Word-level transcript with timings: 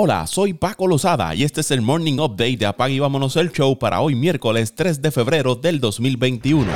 Hola, 0.00 0.28
soy 0.28 0.54
Paco 0.54 0.86
Lozada 0.86 1.34
y 1.34 1.42
este 1.42 1.60
es 1.60 1.72
el 1.72 1.80
Morning 1.80 2.20
Update 2.20 2.56
de 2.56 2.66
Apague 2.66 2.94
y 2.94 3.00
Vámonos 3.00 3.34
el 3.34 3.50
Show 3.50 3.80
para 3.80 4.00
hoy 4.00 4.14
miércoles 4.14 4.72
3 4.76 5.02
de 5.02 5.10
febrero 5.10 5.56
del 5.56 5.80
2021. 5.80 6.70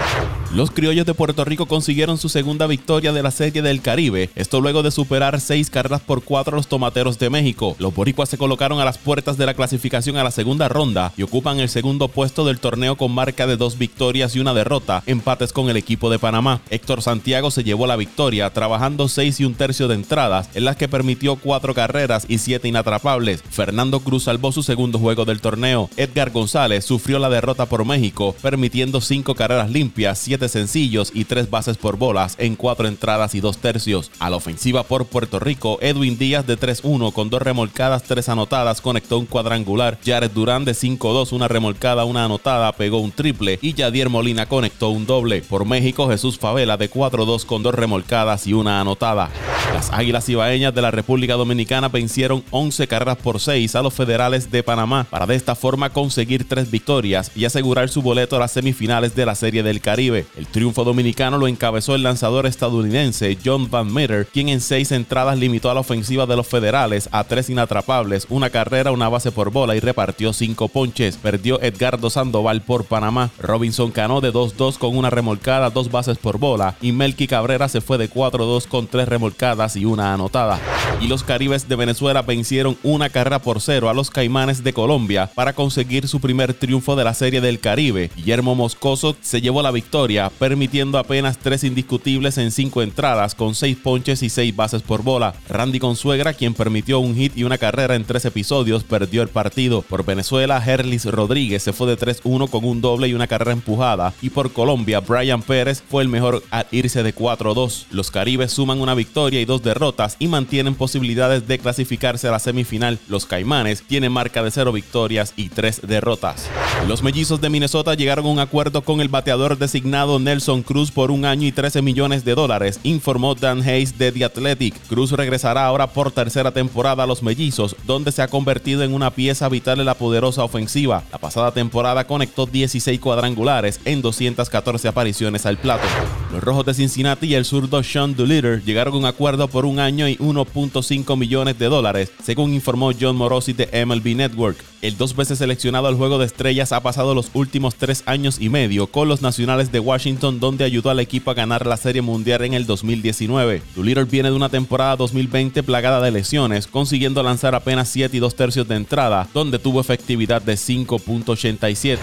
Los 0.54 0.70
criollos 0.70 1.06
de 1.06 1.14
Puerto 1.14 1.46
Rico 1.46 1.64
consiguieron 1.64 2.18
su 2.18 2.28
segunda 2.28 2.66
victoria 2.66 3.14
de 3.14 3.22
la 3.22 3.30
Serie 3.30 3.62
del 3.62 3.80
Caribe, 3.80 4.28
esto 4.34 4.60
luego 4.60 4.82
de 4.82 4.90
superar 4.90 5.40
seis 5.40 5.70
carreras 5.70 6.02
por 6.02 6.22
cuatro 6.22 6.54
a 6.54 6.58
los 6.58 6.66
tomateros 6.66 7.18
de 7.18 7.30
México. 7.30 7.74
Los 7.78 7.94
boricuas 7.94 8.28
se 8.28 8.36
colocaron 8.36 8.78
a 8.78 8.84
las 8.84 8.98
puertas 8.98 9.38
de 9.38 9.46
la 9.46 9.54
clasificación 9.54 10.18
a 10.18 10.24
la 10.24 10.30
segunda 10.30 10.68
ronda 10.68 11.14
y 11.16 11.22
ocupan 11.22 11.58
el 11.58 11.70
segundo 11.70 12.08
puesto 12.08 12.44
del 12.44 12.58
torneo 12.58 12.96
con 12.96 13.12
marca 13.12 13.46
de 13.46 13.56
dos 13.56 13.78
victorias 13.78 14.36
y 14.36 14.40
una 14.40 14.52
derrota, 14.52 15.02
empates 15.06 15.54
con 15.54 15.70
el 15.70 15.78
equipo 15.78 16.10
de 16.10 16.18
Panamá. 16.18 16.60
Héctor 16.68 17.00
Santiago 17.00 17.50
se 17.50 17.64
llevó 17.64 17.86
la 17.86 17.96
victoria, 17.96 18.50
trabajando 18.50 19.08
seis 19.08 19.40
y 19.40 19.46
un 19.46 19.54
tercio 19.54 19.88
de 19.88 19.94
entradas, 19.94 20.50
en 20.52 20.66
las 20.66 20.76
que 20.76 20.86
permitió 20.86 21.36
cuatro 21.36 21.72
carreras 21.72 22.26
y 22.28 22.36
siete 22.36 22.68
inatrapables. 22.68 23.42
Fernando 23.48 24.00
Cruz 24.00 24.24
salvó 24.24 24.52
su 24.52 24.62
segundo 24.62 24.98
juego 24.98 25.24
del 25.24 25.40
torneo. 25.40 25.88
Edgar 25.96 26.30
González 26.30 26.84
sufrió 26.84 27.18
la 27.18 27.30
derrota 27.30 27.64
por 27.64 27.86
México, 27.86 28.36
permitiendo 28.42 29.00
cinco 29.00 29.34
carreras 29.34 29.70
limpias, 29.70 30.18
siete 30.18 30.41
sencillos 30.48 31.10
y 31.14 31.24
tres 31.24 31.50
bases 31.50 31.76
por 31.76 31.96
bolas 31.96 32.36
en 32.38 32.56
cuatro 32.56 32.88
entradas 32.88 33.34
y 33.34 33.40
dos 33.40 33.58
tercios. 33.58 34.10
A 34.18 34.30
la 34.30 34.36
ofensiva 34.36 34.82
por 34.82 35.06
Puerto 35.06 35.38
Rico, 35.38 35.78
Edwin 35.80 36.18
Díaz 36.18 36.46
de 36.46 36.58
3-1 36.58 37.12
con 37.12 37.30
dos 37.30 37.42
remolcadas, 37.42 38.02
tres 38.02 38.28
anotadas, 38.28 38.80
conectó 38.80 39.18
un 39.18 39.26
cuadrangular. 39.26 39.98
Jared 40.04 40.30
Durán 40.30 40.64
de 40.64 40.72
5-2, 40.72 41.32
una 41.32 41.48
remolcada, 41.48 42.04
una 42.04 42.24
anotada, 42.24 42.72
pegó 42.72 42.98
un 42.98 43.12
triple 43.12 43.58
y 43.62 43.74
Yadier 43.74 44.08
Molina 44.08 44.46
conectó 44.46 44.90
un 44.90 45.06
doble. 45.06 45.42
Por 45.42 45.64
México, 45.64 46.08
Jesús 46.08 46.38
Favela 46.38 46.76
de 46.76 46.90
4-2 46.90 47.44
con 47.44 47.62
dos 47.62 47.74
remolcadas 47.74 48.46
y 48.46 48.52
una 48.52 48.80
anotada. 48.80 49.30
Las 49.72 49.92
Águilas 49.92 50.28
Ibaeñas 50.28 50.74
de 50.74 50.82
la 50.82 50.90
República 50.90 51.34
Dominicana 51.34 51.88
vencieron 51.88 52.44
11 52.50 52.86
carreras 52.86 53.16
por 53.16 53.40
6 53.40 53.74
a 53.74 53.82
los 53.82 53.94
federales 53.94 54.50
de 54.50 54.62
Panamá 54.62 55.06
para 55.08 55.26
de 55.26 55.34
esta 55.34 55.54
forma 55.54 55.90
conseguir 55.90 56.48
tres 56.48 56.70
victorias 56.70 57.30
y 57.34 57.44
asegurar 57.44 57.88
su 57.88 58.02
boleto 58.02 58.36
a 58.36 58.40
las 58.40 58.52
semifinales 58.52 59.14
de 59.14 59.26
la 59.26 59.34
Serie 59.34 59.62
del 59.62 59.80
Caribe. 59.80 60.26
El 60.34 60.46
triunfo 60.46 60.82
dominicano 60.82 61.36
lo 61.36 61.46
encabezó 61.46 61.94
el 61.94 62.04
lanzador 62.04 62.46
estadounidense 62.46 63.36
John 63.44 63.70
Van 63.70 63.92
Meter, 63.92 64.26
quien 64.26 64.48
en 64.48 64.62
seis 64.62 64.90
entradas 64.90 65.38
limitó 65.38 65.70
a 65.70 65.74
la 65.74 65.80
ofensiva 65.80 66.24
de 66.24 66.36
los 66.36 66.46
federales 66.46 67.10
a 67.12 67.24
tres 67.24 67.50
inatrapables, 67.50 68.26
una 68.30 68.48
carrera, 68.48 68.92
una 68.92 69.10
base 69.10 69.30
por 69.30 69.50
bola 69.50 69.76
y 69.76 69.80
repartió 69.80 70.32
cinco 70.32 70.68
ponches. 70.68 71.18
Perdió 71.18 71.60
Edgardo 71.60 72.08
Sandoval 72.08 72.62
por 72.62 72.86
Panamá. 72.86 73.30
Robinson 73.38 73.90
Cano 73.90 74.22
de 74.22 74.32
2-2 74.32 74.78
con 74.78 74.96
una 74.96 75.10
remolcada, 75.10 75.68
dos 75.68 75.90
bases 75.90 76.16
por 76.16 76.38
bola 76.38 76.76
y 76.80 76.92
Melky 76.92 77.26
Cabrera 77.26 77.68
se 77.68 77.82
fue 77.82 77.98
de 77.98 78.10
4-2 78.10 78.66
con 78.66 78.86
tres 78.86 79.08
remolcadas 79.08 79.76
y 79.76 79.84
una 79.84 80.14
anotada. 80.14 80.58
Y 81.02 81.08
los 81.08 81.24
Caribes 81.24 81.68
de 81.68 81.76
Venezuela 81.76 82.22
vencieron 82.22 82.78
una 82.82 83.10
carrera 83.10 83.40
por 83.40 83.60
cero 83.60 83.90
a 83.90 83.94
los 83.94 84.08
Caimanes 84.10 84.64
de 84.64 84.72
Colombia 84.72 85.30
para 85.34 85.52
conseguir 85.52 86.08
su 86.08 86.20
primer 86.20 86.54
triunfo 86.54 86.96
de 86.96 87.04
la 87.04 87.12
Serie 87.12 87.42
del 87.42 87.60
Caribe. 87.60 88.10
Guillermo 88.16 88.54
Moscoso 88.54 89.14
se 89.20 89.42
llevó 89.42 89.60
la 89.60 89.70
victoria 89.70 90.21
permitiendo 90.30 90.98
apenas 90.98 91.38
tres 91.38 91.64
indiscutibles 91.64 92.38
en 92.38 92.50
cinco 92.50 92.82
entradas 92.82 93.34
con 93.34 93.54
seis 93.54 93.76
ponches 93.76 94.22
y 94.22 94.28
seis 94.28 94.54
bases 94.54 94.82
por 94.82 95.02
bola. 95.02 95.34
Randy 95.48 95.78
Consuegra, 95.78 96.34
quien 96.34 96.54
permitió 96.54 96.98
un 97.00 97.14
hit 97.14 97.36
y 97.36 97.44
una 97.44 97.58
carrera 97.58 97.94
en 97.94 98.04
tres 98.04 98.24
episodios, 98.24 98.84
perdió 98.84 99.22
el 99.22 99.28
partido. 99.28 99.82
Por 99.82 100.04
Venezuela, 100.04 100.62
Herlis 100.64 101.04
Rodríguez 101.04 101.62
se 101.62 101.72
fue 101.72 101.88
de 101.88 101.98
3-1 101.98 102.48
con 102.50 102.64
un 102.64 102.80
doble 102.80 103.08
y 103.08 103.14
una 103.14 103.26
carrera 103.26 103.52
empujada. 103.52 104.12
Y 104.22 104.30
por 104.30 104.52
Colombia, 104.52 105.00
Brian 105.00 105.42
Pérez 105.42 105.82
fue 105.88 106.02
el 106.02 106.08
mejor 106.08 106.42
al 106.50 106.66
irse 106.70 107.02
de 107.02 107.14
4-2. 107.14 107.86
Los 107.90 108.10
Caribes 108.10 108.52
suman 108.52 108.80
una 108.80 108.94
victoria 108.94 109.40
y 109.40 109.44
dos 109.44 109.62
derrotas 109.62 110.16
y 110.18 110.28
mantienen 110.28 110.74
posibilidades 110.74 111.46
de 111.46 111.58
clasificarse 111.58 112.28
a 112.28 112.32
la 112.32 112.38
semifinal. 112.38 112.98
Los 113.08 113.26
Caimanes 113.26 113.82
tienen 113.82 114.12
marca 114.12 114.42
de 114.42 114.50
cero 114.50 114.72
victorias 114.72 115.34
y 115.36 115.48
tres 115.48 115.80
derrotas. 115.82 116.48
Los 116.86 117.02
mellizos 117.02 117.40
de 117.40 117.50
Minnesota 117.50 117.94
llegaron 117.94 118.26
a 118.26 118.28
un 118.28 118.38
acuerdo 118.38 118.82
con 118.82 119.00
el 119.00 119.08
bateador 119.08 119.58
designado 119.58 120.11
Nelson 120.18 120.62
Cruz 120.62 120.90
por 120.90 121.10
un 121.10 121.24
año 121.24 121.46
y 121.46 121.52
13 121.52 121.82
millones 121.82 122.24
de 122.24 122.34
dólares, 122.34 122.80
informó 122.82 123.34
Dan 123.34 123.62
Hayes 123.62 123.98
de 123.98 124.12
The 124.12 124.24
Athletic. 124.24 124.74
Cruz 124.88 125.12
regresará 125.12 125.66
ahora 125.66 125.86
por 125.86 126.10
tercera 126.10 126.50
temporada 126.50 127.04
a 127.04 127.06
los 127.06 127.22
Mellizos, 127.22 127.76
donde 127.86 128.12
se 128.12 128.22
ha 128.22 128.28
convertido 128.28 128.82
en 128.82 128.94
una 128.94 129.10
pieza 129.10 129.48
vital 129.48 129.80
en 129.80 129.86
la 129.86 129.94
poderosa 129.94 130.44
ofensiva. 130.44 131.02
La 131.12 131.18
pasada 131.18 131.52
temporada 131.52 132.06
conectó 132.06 132.46
16 132.46 133.00
cuadrangulares 133.00 133.80
en 133.84 134.02
214 134.02 134.88
apariciones 134.88 135.46
al 135.46 135.58
plato. 135.58 135.86
Los 136.32 136.42
Rojos 136.42 136.66
de 136.66 136.74
Cincinnati 136.74 137.26
y 137.26 137.34
el 137.34 137.44
zurdo 137.44 137.82
Sean 137.82 138.14
Doolittle 138.14 138.62
llegaron 138.64 138.94
a 138.94 138.98
un 138.98 139.04
acuerdo 139.06 139.48
por 139.48 139.64
un 139.66 139.78
año 139.78 140.08
y 140.08 140.16
1.5 140.16 141.16
millones 141.16 141.58
de 141.58 141.66
dólares, 141.66 142.10
según 142.22 142.54
informó 142.54 142.92
John 142.98 143.16
Morosi 143.16 143.52
de 143.52 143.84
MLB 143.84 144.16
Network. 144.16 144.56
El 144.82 144.96
dos 144.96 145.14
veces 145.14 145.38
seleccionado 145.38 145.86
al 145.86 145.94
Juego 145.94 146.18
de 146.18 146.26
Estrellas 146.26 146.72
ha 146.72 146.82
pasado 146.82 147.14
los 147.14 147.30
últimos 147.34 147.76
tres 147.76 148.02
años 148.06 148.40
y 148.40 148.48
medio 148.48 148.88
con 148.88 149.08
los 149.08 149.22
Nacionales 149.22 149.70
de 149.70 149.78
Washington, 149.78 149.91
donde 150.40 150.64
ayudó 150.64 150.88
al 150.88 151.00
equipo 151.00 151.30
a 151.30 151.34
ganar 151.34 151.66
la 151.66 151.76
Serie 151.76 152.00
Mundial 152.00 152.42
en 152.44 152.54
el 152.54 152.64
2019. 152.64 153.62
Doolittle 153.74 154.04
viene 154.04 154.30
de 154.30 154.36
una 154.36 154.48
temporada 154.48 154.96
2020 154.96 155.62
plagada 155.62 156.00
de 156.00 156.10
lesiones, 156.10 156.66
consiguiendo 156.66 157.22
lanzar 157.22 157.54
apenas 157.54 157.90
7 157.90 158.16
y 158.16 158.20
2 158.20 158.34
tercios 158.34 158.66
de 158.66 158.76
entrada, 158.76 159.28
donde 159.34 159.58
tuvo 159.58 159.80
efectividad 159.80 160.40
de 160.40 160.54
5.87. 160.54 161.98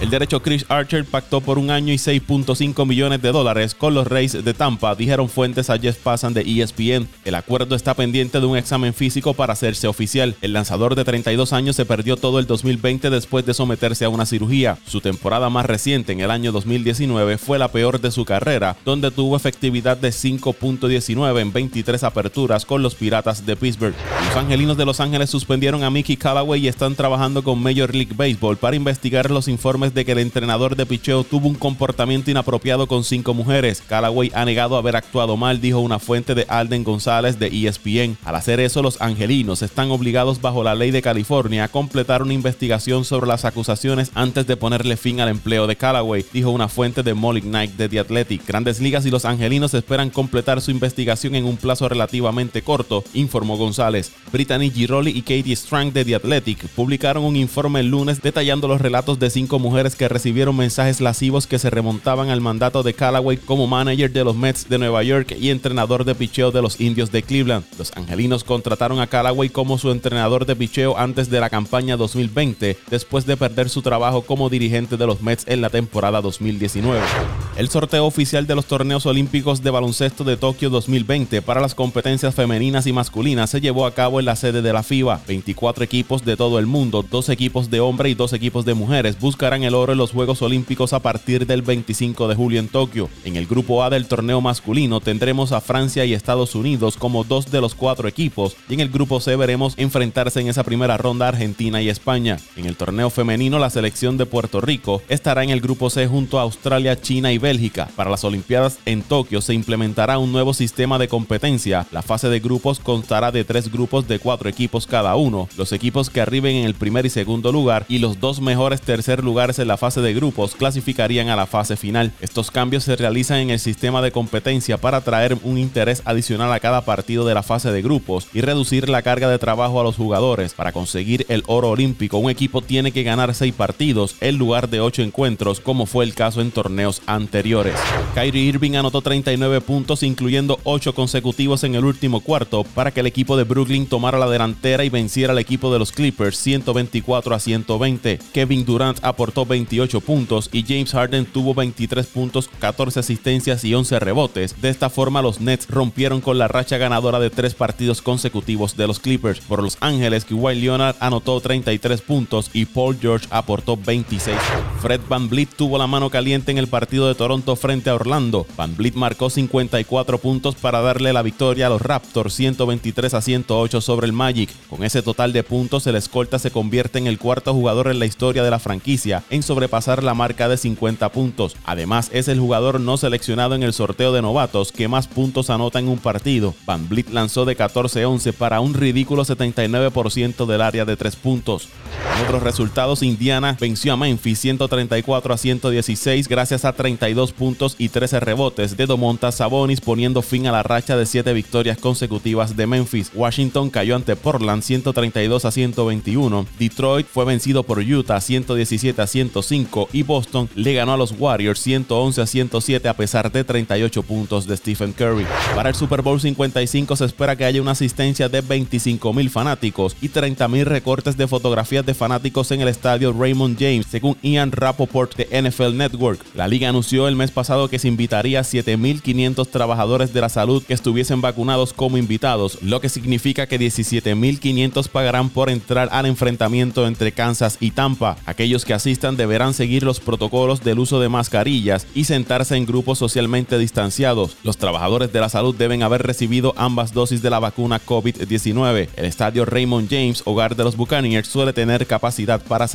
El 0.00 0.08
derecho 0.08 0.40
Chris 0.40 0.64
Archer 0.70 1.04
pactó 1.04 1.42
por 1.42 1.58
un 1.58 1.70
año 1.70 1.92
y 1.92 1.96
6.5 1.96 2.86
millones 2.86 3.20
de 3.20 3.32
dólares 3.32 3.74
con 3.74 3.92
los 3.92 4.06
Rays 4.06 4.32
de 4.32 4.54
Tampa, 4.54 4.94
dijeron 4.94 5.28
fuentes 5.28 5.68
a 5.68 5.78
Jeff 5.78 5.98
Passan 5.98 6.32
de 6.32 6.40
ESPN. 6.40 7.06
El 7.26 7.34
acuerdo 7.34 7.76
está 7.76 7.92
pendiente 7.92 8.40
de 8.40 8.46
un 8.46 8.56
examen 8.56 8.94
físico 8.94 9.34
para 9.34 9.52
hacerse 9.52 9.86
oficial. 9.86 10.34
El 10.40 10.54
lanzador 10.54 10.94
de 10.94 11.04
32 11.04 11.52
años 11.52 11.76
se 11.76 11.84
perdió 11.84 12.16
todo 12.16 12.38
el 12.38 12.46
2020 12.46 13.10
después 13.10 13.44
de 13.44 13.52
someterse 13.52 14.06
a 14.06 14.08
una 14.08 14.24
cirugía. 14.24 14.78
Su 14.86 15.02
temporada 15.02 15.50
más 15.50 15.66
reciente, 15.66 16.12
en 16.12 16.20
el 16.20 16.30
año 16.30 16.52
2019, 16.52 17.33
fue 17.38 17.58
la 17.58 17.68
peor 17.68 18.00
de 18.00 18.10
su 18.10 18.24
carrera, 18.24 18.76
donde 18.84 19.10
tuvo 19.10 19.36
efectividad 19.36 19.96
de 19.96 20.10
5.19 20.10 21.40
en 21.40 21.52
23 21.52 22.04
aperturas 22.04 22.64
con 22.64 22.82
los 22.82 22.94
Piratas 22.94 23.44
de 23.44 23.56
Pittsburgh. 23.56 23.94
Los 24.26 24.36
Angelinos 24.36 24.76
de 24.76 24.84
Los 24.84 25.00
Ángeles 25.00 25.30
suspendieron 25.30 25.82
a 25.84 25.90
Mickey 25.90 26.16
Callaway 26.16 26.64
y 26.64 26.68
están 26.68 26.94
trabajando 26.94 27.42
con 27.42 27.62
Major 27.62 27.94
League 27.94 28.14
Baseball 28.14 28.56
para 28.56 28.76
investigar 28.76 29.30
los 29.30 29.48
informes 29.48 29.94
de 29.94 30.04
que 30.04 30.12
el 30.12 30.18
entrenador 30.18 30.76
de 30.76 30.86
picheo 30.86 31.24
tuvo 31.24 31.48
un 31.48 31.54
comportamiento 31.54 32.30
inapropiado 32.30 32.86
con 32.86 33.04
cinco 33.04 33.34
mujeres. 33.34 33.82
Callaway 33.86 34.30
ha 34.34 34.44
negado 34.44 34.76
haber 34.76 34.96
actuado 34.96 35.36
mal, 35.36 35.60
dijo 35.60 35.80
una 35.80 35.98
fuente 35.98 36.34
de 36.34 36.46
Alden 36.48 36.84
González 36.84 37.38
de 37.38 37.48
ESPN. 37.48 38.16
Al 38.24 38.36
hacer 38.36 38.60
eso, 38.60 38.82
los 38.82 39.00
angelinos 39.00 39.62
están 39.62 39.90
obligados 39.90 40.40
bajo 40.40 40.64
la 40.64 40.74
ley 40.74 40.90
de 40.90 41.02
California 41.02 41.64
a 41.64 41.68
completar 41.68 42.22
una 42.22 42.34
investigación 42.34 43.04
sobre 43.04 43.26
las 43.26 43.44
acusaciones 43.44 44.10
antes 44.14 44.46
de 44.46 44.56
ponerle 44.56 44.96
fin 44.96 45.20
al 45.20 45.28
empleo 45.28 45.66
de 45.66 45.76
Callaway, 45.76 46.24
dijo 46.32 46.50
una 46.50 46.68
fuente 46.68 47.02
de 47.02 47.14
Molly 47.24 47.40
Knight 47.40 47.76
de 47.78 47.88
The 47.88 48.00
Athletic. 48.00 48.46
Grandes 48.46 48.80
Ligas 48.80 49.06
y 49.06 49.10
los 49.10 49.24
Angelinos 49.24 49.72
esperan 49.72 50.10
completar 50.10 50.60
su 50.60 50.70
investigación 50.70 51.34
en 51.34 51.46
un 51.46 51.56
plazo 51.56 51.88
relativamente 51.88 52.60
corto, 52.60 53.02
informó 53.14 53.56
González. 53.56 54.12
Brittany 54.30 54.70
Giroli 54.70 55.10
y 55.10 55.22
Katie 55.22 55.56
Strang 55.56 55.94
de 55.94 56.04
The 56.04 56.16
Athletic 56.16 56.68
publicaron 56.76 57.24
un 57.24 57.36
informe 57.36 57.80
el 57.80 57.88
lunes 57.88 58.20
detallando 58.20 58.68
los 58.68 58.78
relatos 58.78 59.18
de 59.18 59.30
cinco 59.30 59.58
mujeres 59.58 59.96
que 59.96 60.06
recibieron 60.06 60.54
mensajes 60.54 61.00
lascivos 61.00 61.46
que 61.46 61.58
se 61.58 61.70
remontaban 61.70 62.28
al 62.28 62.42
mandato 62.42 62.82
de 62.82 62.92
Callaway 62.92 63.38
como 63.38 63.66
manager 63.66 64.12
de 64.12 64.22
los 64.22 64.36
Mets 64.36 64.68
de 64.68 64.76
Nueva 64.76 65.02
York 65.02 65.34
y 65.40 65.48
entrenador 65.48 66.04
de 66.04 66.14
picheo 66.14 66.50
de 66.50 66.60
los 66.60 66.78
Indios 66.78 67.10
de 67.10 67.22
Cleveland. 67.22 67.64
Los 67.78 67.90
Angelinos 67.96 68.44
contrataron 68.44 69.00
a 69.00 69.06
Callaway 69.06 69.48
como 69.48 69.78
su 69.78 69.90
entrenador 69.90 70.44
de 70.44 70.56
picheo 70.56 70.98
antes 70.98 71.30
de 71.30 71.40
la 71.40 71.48
campaña 71.48 71.96
2020, 71.96 72.76
después 72.90 73.24
de 73.24 73.38
perder 73.38 73.70
su 73.70 73.80
trabajo 73.80 74.20
como 74.20 74.50
dirigente 74.50 74.98
de 74.98 75.06
los 75.06 75.22
Mets 75.22 75.44
en 75.48 75.62
la 75.62 75.70
temporada 75.70 76.20
2019. 76.20 77.13
El 77.56 77.68
sorteo 77.68 78.04
oficial 78.04 78.48
de 78.48 78.56
los 78.56 78.66
torneos 78.66 79.06
olímpicos 79.06 79.62
de 79.62 79.70
baloncesto 79.70 80.24
de 80.24 80.36
Tokio 80.36 80.70
2020 80.70 81.40
para 81.40 81.60
las 81.60 81.76
competencias 81.76 82.34
femeninas 82.34 82.88
y 82.88 82.92
masculinas 82.92 83.48
se 83.48 83.60
llevó 83.60 83.86
a 83.86 83.94
cabo 83.94 84.18
en 84.18 84.26
la 84.26 84.34
sede 84.34 84.60
de 84.60 84.72
la 84.72 84.82
FIBA. 84.82 85.20
24 85.28 85.84
equipos 85.84 86.24
de 86.24 86.36
todo 86.36 86.58
el 86.58 86.66
mundo, 86.66 87.04
dos 87.08 87.28
equipos 87.28 87.70
de 87.70 87.78
hombres 87.78 88.10
y 88.10 88.16
dos 88.16 88.32
equipos 88.32 88.64
de 88.64 88.74
mujeres 88.74 89.20
buscarán 89.20 89.62
el 89.62 89.76
oro 89.76 89.92
en 89.92 89.98
los 89.98 90.10
Juegos 90.10 90.42
Olímpicos 90.42 90.92
a 90.92 90.98
partir 90.98 91.46
del 91.46 91.62
25 91.62 92.26
de 92.26 92.34
julio 92.34 92.58
en 92.58 92.66
Tokio. 92.66 93.08
En 93.24 93.36
el 93.36 93.46
grupo 93.46 93.84
A 93.84 93.90
del 93.90 94.08
torneo 94.08 94.40
masculino 94.40 94.98
tendremos 94.98 95.52
a 95.52 95.60
Francia 95.60 96.04
y 96.04 96.12
Estados 96.12 96.56
Unidos 96.56 96.96
como 96.96 97.22
dos 97.22 97.52
de 97.52 97.60
los 97.60 97.76
cuatro 97.76 98.08
equipos 98.08 98.56
y 98.68 98.74
en 98.74 98.80
el 98.80 98.88
grupo 98.88 99.20
C 99.20 99.36
veremos 99.36 99.74
enfrentarse 99.76 100.40
en 100.40 100.48
esa 100.48 100.64
primera 100.64 100.96
ronda 100.96 101.28
Argentina 101.28 101.80
y 101.80 101.88
España. 101.88 102.40
En 102.56 102.66
el 102.66 102.74
torneo 102.74 103.10
femenino, 103.10 103.60
la 103.60 103.70
selección 103.70 104.16
de 104.16 104.26
Puerto 104.26 104.60
Rico 104.60 105.02
estará 105.08 105.44
en 105.44 105.50
el 105.50 105.60
grupo 105.60 105.88
C 105.88 106.08
junto 106.08 106.40
a 106.40 106.42
Australia, 106.42 107.00
China 107.04 107.32
y 107.32 107.38
Bélgica. 107.38 107.88
Para 107.94 108.10
las 108.10 108.24
Olimpiadas 108.24 108.78
en 108.86 109.02
Tokio 109.02 109.42
se 109.42 109.52
implementará 109.52 110.18
un 110.18 110.32
nuevo 110.32 110.54
sistema 110.54 110.98
de 110.98 111.06
competencia. 111.06 111.86
La 111.92 112.00
fase 112.00 112.28
de 112.28 112.40
grupos 112.40 112.80
constará 112.80 113.30
de 113.30 113.44
tres 113.44 113.70
grupos 113.70 114.08
de 114.08 114.18
cuatro 114.18 114.48
equipos 114.48 114.86
cada 114.86 115.14
uno, 115.14 115.46
los 115.58 115.72
equipos 115.72 116.08
que 116.08 116.22
arriben 116.22 116.56
en 116.56 116.64
el 116.64 116.74
primer 116.74 117.04
y 117.04 117.10
segundo 117.10 117.52
lugar 117.52 117.84
y 117.88 117.98
los 117.98 118.20
dos 118.20 118.40
mejores 118.40 118.80
tercer 118.80 119.22
lugares 119.22 119.58
en 119.58 119.68
la 119.68 119.76
fase 119.76 120.00
de 120.00 120.14
grupos 120.14 120.54
clasificarían 120.54 121.28
a 121.28 121.36
la 121.36 121.46
fase 121.46 121.76
final. 121.76 122.10
Estos 122.22 122.50
cambios 122.50 122.84
se 122.84 122.96
realizan 122.96 123.38
en 123.38 123.50
el 123.50 123.60
sistema 123.60 124.00
de 124.00 124.10
competencia 124.10 124.78
para 124.78 125.02
traer 125.02 125.36
un 125.42 125.58
interés 125.58 126.00
adicional 126.06 126.50
a 126.52 126.60
cada 126.60 126.86
partido 126.86 127.26
de 127.26 127.34
la 127.34 127.42
fase 127.42 127.70
de 127.70 127.82
grupos 127.82 128.28
y 128.32 128.40
reducir 128.40 128.88
la 128.88 129.02
carga 129.02 129.28
de 129.28 129.38
trabajo 129.38 129.78
a 129.78 129.84
los 129.84 129.96
jugadores. 129.96 130.54
Para 130.54 130.72
conseguir 130.72 131.26
el 131.28 131.42
oro 131.48 131.68
olímpico, 131.68 132.16
un 132.16 132.30
equipo 132.30 132.62
tiene 132.62 132.92
que 132.92 133.02
ganar 133.02 133.34
seis 133.34 133.52
partidos 133.52 134.16
en 134.22 134.38
lugar 134.38 134.70
de 134.70 134.80
ocho 134.80 135.02
encuentros, 135.02 135.60
como 135.60 135.84
fue 135.84 136.06
el 136.06 136.14
caso 136.14 136.40
en 136.40 136.50
torneos 136.50 136.93
anteriores. 137.06 137.74
Kyrie 138.14 138.42
Irving 138.44 138.76
anotó 138.76 139.00
39 139.00 139.60
puntos, 139.60 140.02
incluyendo 140.02 140.58
8 140.64 140.94
consecutivos 140.94 141.64
en 141.64 141.74
el 141.74 141.84
último 141.84 142.20
cuarto, 142.20 142.64
para 142.64 142.90
que 142.90 143.00
el 143.00 143.06
equipo 143.06 143.36
de 143.36 143.44
Brooklyn 143.44 143.86
tomara 143.86 144.18
la 144.18 144.28
delantera 144.28 144.84
y 144.84 144.88
venciera 144.88 145.32
al 145.32 145.38
equipo 145.38 145.72
de 145.72 145.78
los 145.78 145.92
Clippers 145.92 146.38
124 146.38 147.34
a 147.34 147.40
120. 147.40 148.18
Kevin 148.32 148.64
Durant 148.64 148.98
aportó 149.02 149.44
28 149.44 150.00
puntos 150.00 150.48
y 150.52 150.62
James 150.62 150.92
Harden 150.92 151.26
tuvo 151.26 151.54
23 151.54 152.06
puntos, 152.06 152.48
14 152.58 153.00
asistencias 153.00 153.64
y 153.64 153.74
11 153.74 153.98
rebotes. 153.98 154.60
De 154.60 154.68
esta 154.68 154.90
forma, 154.90 155.22
los 155.22 155.40
Nets 155.40 155.68
rompieron 155.68 156.20
con 156.20 156.38
la 156.38 156.48
racha 156.48 156.78
ganadora 156.78 157.18
de 157.18 157.30
tres 157.30 157.54
partidos 157.54 158.02
consecutivos 158.02 158.76
de 158.76 158.86
los 158.86 159.00
Clippers. 159.00 159.40
Por 159.40 159.62
Los 159.62 159.76
Ángeles, 159.80 160.24
Kawhi 160.24 160.60
Leonard 160.60 160.96
anotó 161.00 161.40
33 161.40 162.00
puntos 162.00 162.50
y 162.52 162.66
Paul 162.66 162.98
George 163.00 163.26
aportó 163.30 163.76
26. 163.76 164.36
Fred 164.80 165.00
Van 165.08 165.28
Vliet 165.28 165.50
tuvo 165.56 165.78
la 165.78 165.86
mano 165.86 166.10
caliente 166.10 166.52
en 166.52 166.58
el 166.58 166.68
partido 166.68 166.83
de 166.84 167.14
Toronto 167.14 167.56
frente 167.56 167.90
a 167.90 167.94
Orlando. 167.94 168.46
Van 168.56 168.76
Vliet 168.76 168.94
marcó 168.94 169.30
54 169.30 170.18
puntos 170.18 170.54
para 170.54 170.80
darle 170.80 171.12
la 171.12 171.22
victoria 171.22 171.66
a 171.66 171.70
los 171.70 171.82
Raptors 171.82 172.34
123 172.34 173.14
a 173.14 173.20
108 173.20 173.80
sobre 173.80 174.06
el 174.06 174.12
Magic. 174.12 174.50
Con 174.68 174.84
ese 174.84 175.02
total 175.02 175.32
de 175.32 175.42
puntos, 175.42 175.86
el 175.86 175.96
escolta 175.96 176.38
se 176.38 176.50
convierte 176.50 176.98
en 176.98 177.06
el 177.06 177.18
cuarto 177.18 177.54
jugador 177.54 177.88
en 177.88 177.98
la 177.98 178.06
historia 178.06 178.42
de 178.42 178.50
la 178.50 178.58
franquicia 178.58 179.24
en 179.30 179.42
sobrepasar 179.42 180.04
la 180.04 180.14
marca 180.14 180.48
de 180.48 180.56
50 180.56 181.08
puntos. 181.10 181.56
Además, 181.64 182.10
es 182.12 182.28
el 182.28 182.38
jugador 182.38 182.78
no 182.80 182.96
seleccionado 182.96 183.54
en 183.54 183.62
el 183.62 183.72
sorteo 183.72 184.12
de 184.12 184.22
novatos 184.22 184.70
que 184.70 184.86
más 184.86 185.08
puntos 185.08 185.50
anota 185.50 185.78
en 185.78 185.88
un 185.88 185.98
partido. 185.98 186.54
Van 186.66 186.88
Vliet 186.88 187.10
lanzó 187.10 187.44
de 187.44 187.56
14-11 187.56 188.34
para 188.34 188.60
un 188.60 188.74
ridículo 188.74 189.24
79% 189.24 190.46
del 190.46 190.60
área 190.60 190.84
de 190.84 190.96
3 190.96 191.16
puntos. 191.16 191.68
En 192.16 192.24
otros 192.24 192.42
resultados, 192.42 193.02
Indiana 193.02 193.56
venció 193.58 193.92
a 193.92 193.96
Memphis 193.96 194.38
134 194.38 195.34
a 195.34 195.36
116 195.38 196.28
gracias 196.28 196.64
a 196.64 196.73
32 196.74 197.32
puntos 197.32 197.76
y 197.78 197.88
13 197.88 198.20
rebotes 198.20 198.76
de 198.76 198.86
Domontas 198.86 199.36
Sabonis 199.36 199.80
poniendo 199.80 200.22
fin 200.22 200.46
a 200.46 200.52
la 200.52 200.62
racha 200.62 200.96
de 200.96 201.06
7 201.06 201.32
victorias 201.32 201.78
consecutivas 201.78 202.56
de 202.56 202.66
Memphis. 202.66 203.10
Washington 203.14 203.70
cayó 203.70 203.96
ante 203.96 204.16
Portland 204.16 204.62
132 204.62 205.44
a 205.44 205.50
121. 205.50 206.46
Detroit 206.58 207.06
fue 207.06 207.24
vencido 207.24 207.62
por 207.62 207.78
Utah 207.78 208.20
117 208.20 209.00
a 209.00 209.06
105 209.06 209.88
y 209.92 210.02
Boston 210.02 210.48
le 210.54 210.74
ganó 210.74 210.94
a 210.94 210.96
los 210.96 211.14
Warriors 211.18 211.60
111 211.60 212.20
a 212.20 212.26
107 212.26 212.88
a 212.88 212.94
pesar 212.94 213.32
de 213.32 213.44
38 213.44 214.02
puntos 214.02 214.46
de 214.46 214.56
Stephen 214.56 214.92
Curry. 214.92 215.26
Para 215.54 215.70
el 215.70 215.74
Super 215.74 216.02
Bowl 216.02 216.20
55 216.20 216.96
se 216.96 217.04
espera 217.04 217.36
que 217.36 217.44
haya 217.44 217.62
una 217.62 217.72
asistencia 217.72 218.28
de 218.28 218.40
25 218.40 219.12
mil 219.12 219.30
fanáticos 219.30 219.96
y 220.00 220.08
30 220.08 220.48
mil 220.48 220.66
recortes 220.66 221.16
de 221.16 221.28
fotografías 221.28 221.86
de 221.86 221.94
fanáticos 221.94 222.50
en 222.50 222.60
el 222.60 222.68
estadio 222.68 223.12
Raymond 223.12 223.58
James, 223.58 223.86
según 223.90 224.16
Ian 224.22 224.52
Rappaport 224.52 225.14
de 225.16 225.42
NFL 225.42 225.76
Network. 225.76 226.20
La 226.34 226.48
liga 226.48 226.63
anunció 226.66 227.08
el 227.08 227.16
mes 227.16 227.30
pasado 227.30 227.68
que 227.68 227.78
se 227.78 227.88
invitaría 227.88 228.40
a 228.40 228.44
7.500 228.44 229.48
trabajadores 229.48 230.12
de 230.12 230.20
la 230.20 230.28
salud 230.28 230.62
que 230.62 230.74
estuviesen 230.74 231.20
vacunados 231.20 231.72
como 231.72 231.98
invitados, 231.98 232.58
lo 232.62 232.80
que 232.80 232.88
significa 232.88 233.46
que 233.46 233.58
17.500 233.58 234.88
pagarán 234.88 235.30
por 235.30 235.50
entrar 235.50 235.88
al 235.92 236.06
enfrentamiento 236.06 236.86
entre 236.86 237.12
Kansas 237.12 237.56
y 237.60 237.70
Tampa. 237.70 238.16
Aquellos 238.26 238.64
que 238.64 238.74
asistan 238.74 239.16
deberán 239.16 239.54
seguir 239.54 239.82
los 239.82 240.00
protocolos 240.00 240.62
del 240.62 240.78
uso 240.78 241.00
de 241.00 241.08
mascarillas 241.08 241.86
y 241.94 242.04
sentarse 242.04 242.56
en 242.56 242.66
grupos 242.66 242.98
socialmente 242.98 243.58
distanciados. 243.58 244.36
Los 244.42 244.56
trabajadores 244.56 245.12
de 245.12 245.20
la 245.20 245.28
salud 245.28 245.54
deben 245.54 245.82
haber 245.82 246.02
recibido 246.02 246.54
ambas 246.56 246.92
dosis 246.92 247.22
de 247.22 247.30
la 247.30 247.38
vacuna 247.38 247.80
COVID-19. 247.84 248.88
El 248.96 249.04
estadio 249.04 249.44
Raymond 249.44 249.88
James, 249.90 250.22
hogar 250.24 250.56
de 250.56 250.64
los 250.64 250.76
Buccaneers, 250.76 251.28
suele 251.28 251.52
tener 251.52 251.86
capacidad 251.86 252.42
para 252.42 252.68